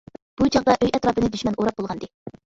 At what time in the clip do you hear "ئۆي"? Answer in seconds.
0.85-0.93